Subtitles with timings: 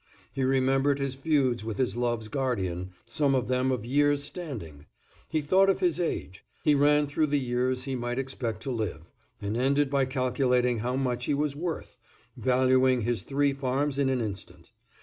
[0.33, 4.87] He remembered his feuds with his love's guardian, some of them of years' standing;
[5.29, 9.11] he thought of his age, he ran through the years he might expect to live,
[9.39, 11.97] and ended by calculating how much he was worth,
[12.35, 14.71] valuing his three farms in an instant.